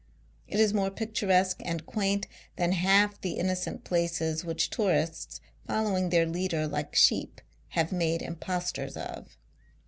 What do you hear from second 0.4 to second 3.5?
It is more picturesque and quaint than half the